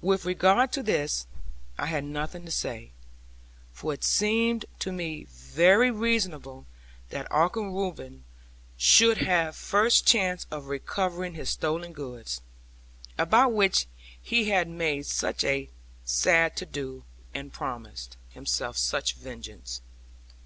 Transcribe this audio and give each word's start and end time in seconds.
With 0.00 0.24
regard 0.24 0.72
to 0.72 0.82
this, 0.82 1.26
I 1.76 1.84
had 1.84 2.04
nothing 2.04 2.46
to 2.46 2.50
say; 2.50 2.92
for 3.74 3.92
it 3.92 4.02
seemed 4.02 4.64
to 4.78 4.90
me 4.90 5.24
very 5.28 5.90
reasonable 5.90 6.64
that 7.10 7.30
Uncle 7.30 7.68
Reuben 7.70 8.24
should 8.78 9.18
have 9.18 9.54
first 9.54 10.06
chance 10.06 10.46
of 10.50 10.68
recovering 10.68 11.34
his 11.34 11.50
stolen 11.50 11.92
goods, 11.92 12.40
about 13.18 13.52
which 13.52 13.86
he 14.22 14.48
had 14.48 14.68
made 14.68 15.04
such 15.04 15.44
a 15.44 15.68
sad 16.02 16.56
to 16.56 16.64
do, 16.64 17.04
and 17.34 17.52
promised 17.52 18.16
himself 18.30 18.78
such 18.78 19.16
vengeance. 19.16 19.82